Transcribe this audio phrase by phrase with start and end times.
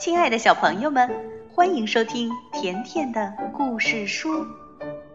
[0.00, 1.10] 亲爱的小朋友们，
[1.52, 4.46] 欢迎收听甜甜的故事书，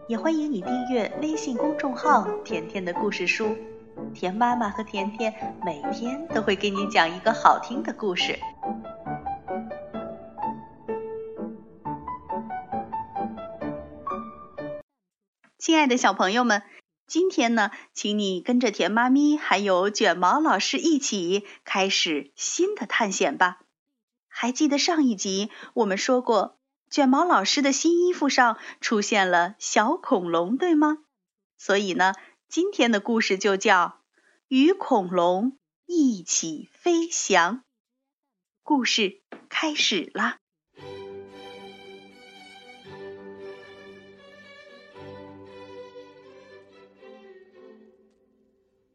[0.06, 3.56] 也欢迎你订阅微信公众号“甜甜的故事书”。
[4.14, 5.34] 甜妈妈和甜甜
[5.66, 8.38] 每天都会给你讲一个好听的故事。
[15.58, 16.62] 亲爱的小朋友们，
[17.08, 23.58] 今天呢，请你跟着甜妈咪还有卷毛老师一起开始新的探险吧。
[24.38, 26.58] 还记得上一集我们说过，
[26.90, 30.98] 卷毛老师的新衣服上出现了小恐龙，对吗？
[31.56, 32.12] 所以呢，
[32.46, 33.86] 今天的故事就叫
[34.48, 37.54] 《与恐龙一起飞翔》。
[38.62, 40.36] 故事开始啦！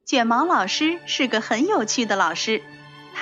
[0.05, 2.61] 卷毛老师是个很有趣的老师。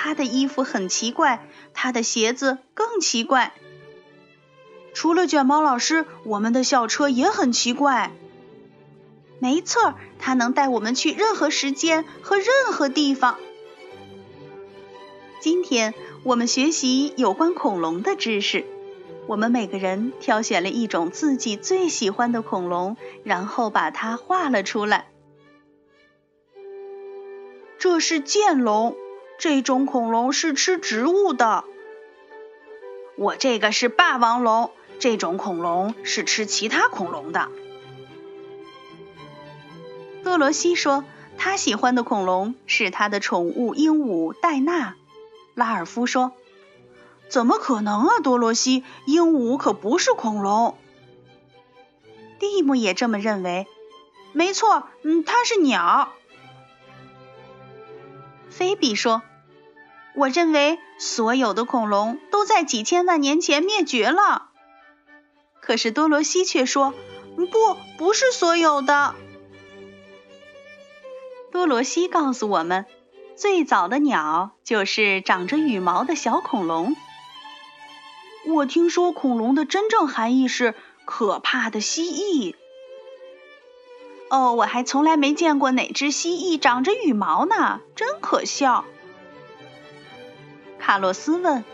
[0.02, 3.52] 他的衣服很奇怪，他的鞋子更奇怪。
[4.94, 8.10] 除了卷毛老师，我们的校车也很奇怪。
[9.40, 13.36] 没错，它能带我们去任何时间和任何地方。
[15.38, 18.64] 今天我们学习有关恐龙的知识。
[19.26, 25.10] 我们每个人挑选了一种自己最喜欢的恐龙，然后把它画了出来。
[27.78, 28.96] 这是剑龙。
[29.40, 31.64] 这种恐龙是吃植物的。
[33.16, 37.48] 我这个是霸王龙，这种恐龙是吃其他恐龙的。
[40.22, 41.04] 多罗西说，
[41.38, 44.96] 他喜欢的恐龙是他的宠物鹦鹉戴娜。
[45.54, 46.32] 拉尔夫说
[47.30, 50.76] ：“怎么可能啊，多罗西，鹦鹉可不是恐龙。”
[52.38, 53.66] 蒂姆也这么认为。
[54.34, 56.12] 没错，嗯，它是鸟。
[58.50, 59.22] 菲比说。
[60.20, 64.50] 我认为所有的恐龙都在几千万年前灭绝了。
[65.62, 66.92] 可是多罗西却说
[67.36, 67.46] ：“不，
[67.96, 69.14] 不是所有的。”
[71.50, 72.84] 多罗西告诉我们，
[73.34, 76.94] 最早的鸟就是长着羽毛的小恐龙。
[78.46, 80.74] 我听说恐龙的真正含义是
[81.06, 82.54] 可怕的蜥蜴。
[84.28, 88.84] 哦，我还从来没见过哪只蜥蜴长着羽毛呢，真可笑。
[90.80, 91.64] 卡洛斯问：“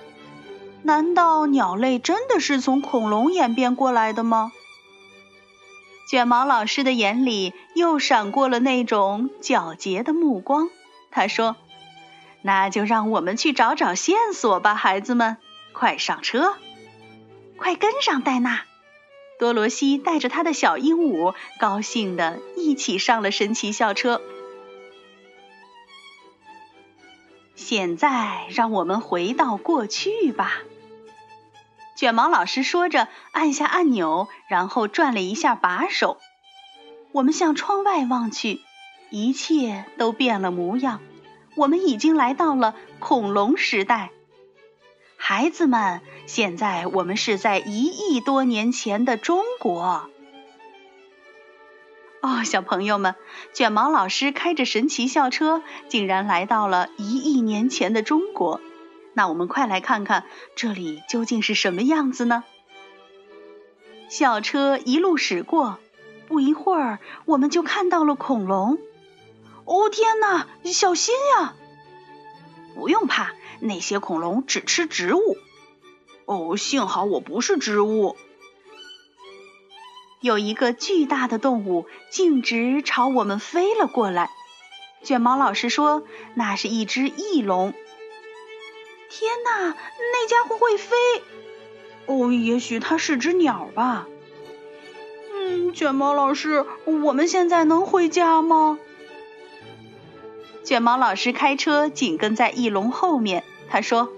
[0.82, 4.52] 难道鸟类真的是从恐龙演变过来的吗？”
[6.10, 10.68] 卷毛老师的眼里又闪过了那种皎洁的目光。
[11.10, 11.56] 他说
[12.42, 15.38] ：“那就让我们去找找线索吧，孩子们，
[15.72, 16.54] 快上车，
[17.56, 18.62] 快跟上戴娜。”
[19.40, 24.20] 多罗西带着他的小鹦鹉，高兴地一起上了神奇校车。
[27.56, 30.60] 现在让我们回到过去吧。
[31.96, 36.18] 卷毛老师说着，按下按钮，然后转了一下把手。
[37.12, 38.60] 我们向窗外望去，
[39.10, 41.00] 一切都变了模样。
[41.54, 44.10] 我们已经来到了恐龙时代。
[45.16, 50.10] 孩子们，现在我们是在一亿多年前的中国。
[52.26, 53.14] 哦，小朋友们，
[53.52, 58.60] 卷毛老师开着神奇校车，竟然来到了一亿年前的中国。
[59.12, 60.24] 那我们快来看看
[60.56, 62.42] 这里究竟是什么样子呢？
[64.08, 65.78] 校车一路驶过，
[66.26, 68.76] 不一会儿，我们就看到了恐龙。
[69.64, 71.54] 哦天哪，小心呀！
[72.74, 75.36] 不用怕，那些恐龙只吃植物。
[76.24, 78.16] 哦，幸好我不是植物。
[80.20, 84.30] 有一个巨大的动物径直朝我们飞了过来。
[85.02, 86.02] 卷毛老师说
[86.34, 87.74] ：“那是一只翼龙。”
[89.08, 90.96] 天哪，那家伙会飞！
[92.06, 94.06] 哦，也许它是只鸟吧。
[95.32, 98.78] 嗯，卷毛老师，我们现在能回家吗？
[100.64, 103.44] 卷毛老师开车紧跟在翼龙后面。
[103.68, 104.08] 他说：“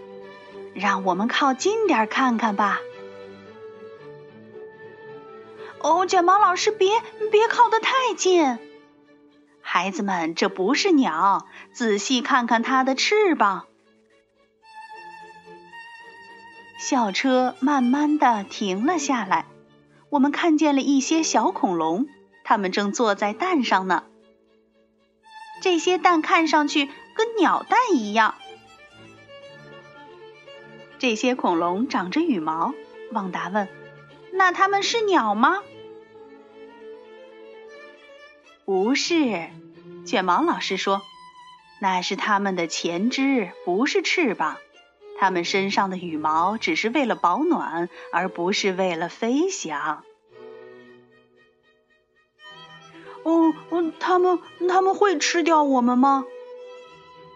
[0.74, 2.80] 让我们靠近点看看吧。”
[5.88, 7.00] 哦，卷毛老师，别
[7.32, 8.58] 别靠得太近！
[9.62, 13.64] 孩子们，这不是鸟，仔细看看它的翅膀。
[16.78, 19.46] 校车慢慢的停了下来，
[20.10, 22.06] 我们看见了一些小恐龙，
[22.44, 24.04] 它们正坐在蛋上呢。
[25.62, 28.34] 这些蛋看上去跟鸟蛋一样。
[30.98, 32.74] 这些恐龙长着羽毛，
[33.12, 33.68] 旺达问。
[34.34, 35.62] 那它们是鸟吗？
[38.68, 39.48] 不是，
[40.04, 41.00] 卷毛老师说，
[41.80, 44.58] 那是它们的前肢，不是翅膀。
[45.18, 50.04] 它们身上的羽毛只是为了保暖，而不是为了飞翔。
[53.22, 54.38] 哦，嗯，他们
[54.68, 56.26] 他们会吃掉我们吗？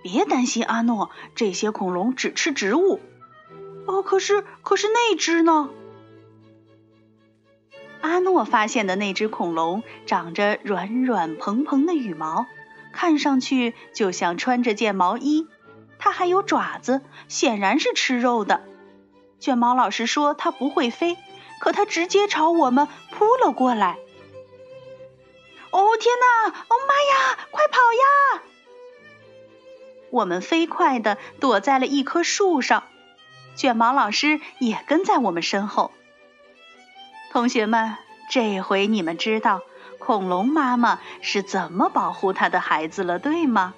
[0.02, 3.00] 别担心，阿诺，这些恐龙只吃植物。
[3.86, 5.70] 哦，可是可是那只呢？
[8.02, 12.46] 阿诺发现的那只恐龙长着软软蓬蓬的羽毛，
[12.92, 15.48] 看上去就像穿着件毛衣。
[15.98, 18.64] 它还有爪子，显然是吃肉的。
[19.38, 21.16] 卷毛老师说它不会飞，
[21.60, 23.98] 可它直接朝我们扑了过来。
[25.70, 26.48] 哦天哪！
[26.48, 27.38] 哦妈呀！
[27.50, 28.42] 快跑呀！
[30.10, 32.82] 我们飞快地躲在了一棵树上，
[33.54, 35.92] 卷毛老师也跟在我们身后。
[37.32, 37.96] 同学们，
[38.28, 39.62] 这回你们知道
[39.98, 43.72] 恐龙妈妈是怎么保护它的孩子了，对吗？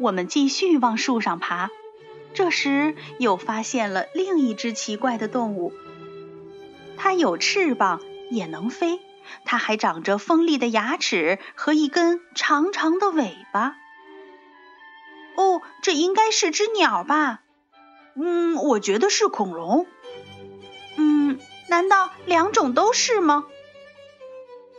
[0.00, 1.70] 我们继续往树上爬，
[2.34, 5.72] 这时又发现了另一只奇怪的动物。
[6.96, 8.00] 它有翅膀，
[8.32, 8.98] 也能飞，
[9.44, 13.76] 它还长着锋利的牙齿和一根长长的尾巴。
[15.36, 17.42] 哦，这应该是只鸟吧？
[18.16, 19.86] 嗯，我觉得是恐龙。
[21.78, 23.44] 难道两种都是吗？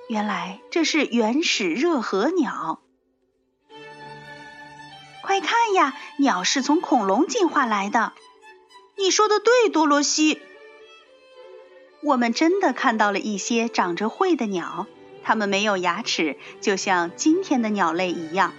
[0.09, 2.81] 原来这是原始热河鸟。
[5.23, 8.11] 快看呀，鸟是从恐龙进化来的。
[8.97, 10.41] 你说的对，多罗西。
[12.01, 14.85] 我们真的看到了一些长着喙的鸟，
[15.23, 18.53] 它们没有牙齿，就像今天的鸟类一样。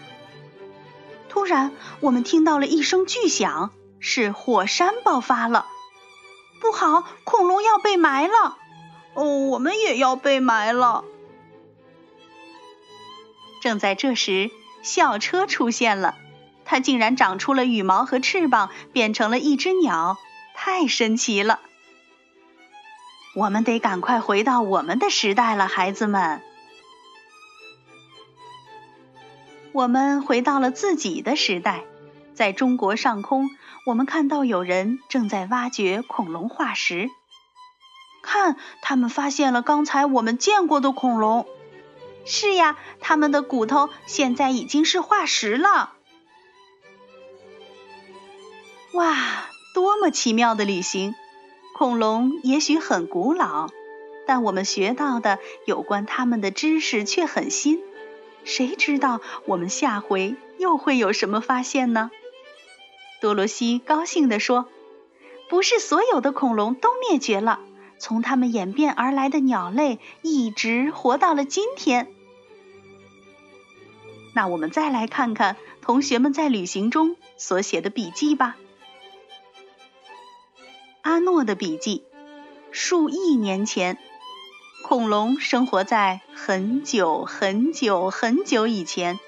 [1.29, 5.67] 突然，我们听到了一声巨响，是火山爆发了。
[6.61, 8.59] 不好，恐龙要被埋了！
[9.15, 11.05] 哦，我们也要被埋了。
[13.63, 14.51] 正在这时，
[14.83, 16.17] 校车出现了，
[16.65, 20.19] 它竟然长出了羽毛和翅膀，变成了一只鸟，
[20.55, 21.61] 太神奇了！
[23.35, 26.43] 我们得赶快回到我们的时代了，孩子们。
[29.73, 31.85] 我们回到了自己的时代，
[32.35, 33.49] 在中国上空。
[33.87, 37.11] 我们看到有人正在挖掘恐龙化石，
[38.23, 41.47] 看，他们发现了刚才我们见过的恐龙。
[42.27, 45.95] 是呀，他们的骨头现在已经是化石了。
[48.93, 49.17] 哇，
[49.75, 51.15] 多么奇妙的旅行！
[51.77, 53.69] 恐龙也许很古老，
[54.27, 57.81] 但我们学到的有关他们的知识却很新。
[58.45, 62.11] 谁知道我们下回又会有什么发现呢？
[63.21, 64.69] 多罗西高兴地说
[65.51, 67.61] ：“不是所有的恐龙都灭绝了，
[67.99, 72.09] 从它们演变而来的鸟类一直活到了今天。”
[74.35, 78.57] 那我们再来看看同学们在旅行中所写的笔记吧。
[81.03, 82.05] 阿诺的笔记：
[82.71, 83.99] 数亿年前，
[84.85, 89.19] 恐龙生活在很久很久很久以前。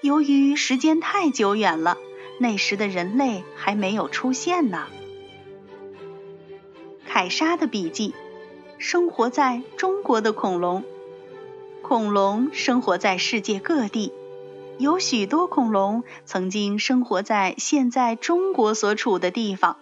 [0.00, 1.98] 由于时间太久远了。
[2.38, 4.86] 那时的人类还没有出现呢。
[7.06, 8.14] 凯莎的笔记：
[8.78, 10.84] 生活在中国的恐龙，
[11.82, 14.12] 恐龙生活在世界各地，
[14.78, 19.78] 有许多恐龙曾经生活在现在中国所处的地方。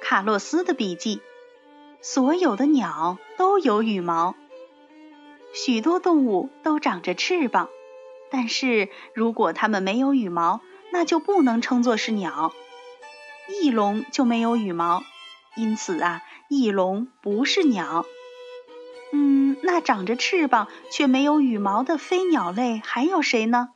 [0.00, 1.20] 卡洛斯的笔记：
[2.00, 4.34] 所有的鸟都有羽毛，
[5.52, 7.68] 许多动物都长着翅膀。
[8.30, 10.60] 但是如果它们没有羽毛，
[10.92, 12.52] 那就不能称作是鸟。
[13.48, 15.02] 翼龙就没有羽毛，
[15.56, 18.04] 因此啊，翼龙不是鸟。
[19.12, 23.70] 嗯，那长着翅膀却没有羽毛的飞鸟类还有谁呢？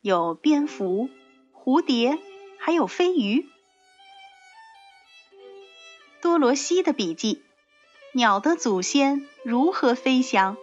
[0.00, 1.10] 有蝙蝠、
[1.52, 2.18] 蝴蝶，
[2.58, 3.48] 还有飞鱼。
[6.22, 7.42] 多罗西的笔记：
[8.12, 10.56] 鸟的祖先如何飞翔？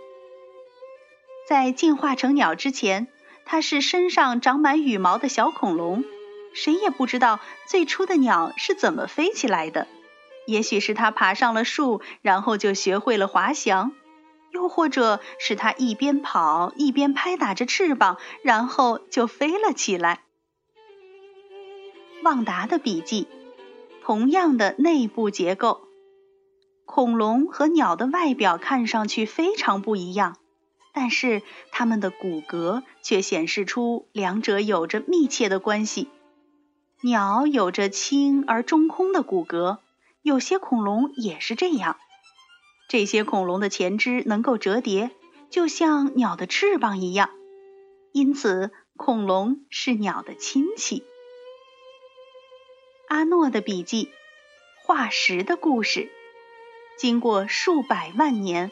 [1.50, 3.10] 在进化成鸟之前。
[3.46, 6.04] 它是身上长满羽毛的小恐龙，
[6.54, 9.88] 谁也不知道最初的鸟是怎么飞起来的。
[10.48, 13.92] 也许是它爬上了树，然后就学会了滑翔；
[14.52, 20.22] 又或者是它一边跑一边拍打着翅膀，然后就飞了起来。
[22.24, 23.28] 旺达的笔记：
[24.04, 25.88] 同样的内部结构，
[26.86, 30.38] 恐龙和鸟的外表看上去非常不一样。
[30.96, 36.10] 但是它们的骨骼却显示出两者有着密切的关系。
[37.02, 39.78] 鸟有着轻而中空的骨骼，
[40.22, 41.98] 有些恐龙也是这样。
[42.88, 45.12] 这些恐龙的前肢能够折叠，
[45.50, 47.30] 就像鸟的翅膀一样。
[48.14, 51.04] 因此，恐龙是鸟的亲戚。
[53.10, 54.10] 阿诺的笔记：
[54.84, 56.10] 化石的故事。
[56.98, 58.72] 经过数百万年，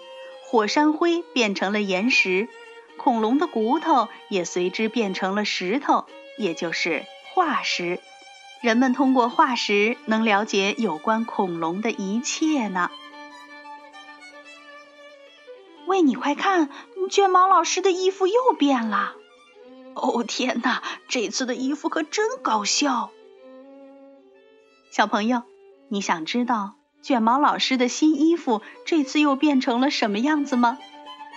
[0.54, 2.48] 火山灰变成了岩石，
[2.98, 6.06] 恐龙的骨头也随之变成了石头，
[6.38, 8.00] 也就是化石。
[8.62, 12.92] 人们通过化石能了解有关恐龙的一切呢。
[15.88, 16.70] 喂，你快看，
[17.10, 19.16] 卷毛老师的衣服又变了！
[19.96, 23.10] 哦天哪，这次的衣服可真搞笑！
[24.92, 25.42] 小朋友，
[25.88, 30.80] 你想知道卷毛老师的新衣服这次又变成了什么样子吗？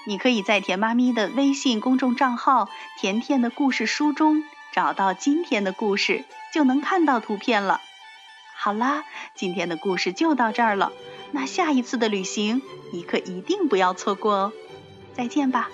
[0.06, 2.68] 你可以在甜妈咪的微信公众账号
[3.00, 7.80] “甜甜的故事书”中找到今天的故事，就能看到图片了。
[8.54, 9.02] 好啦，
[9.34, 10.92] 今天的故事就到这儿了。
[11.32, 14.52] 那下一次的旅行，你可一定不要错过哦！
[15.14, 15.68] 再见吧。